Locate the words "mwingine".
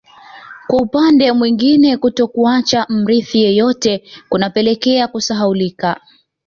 1.31-1.97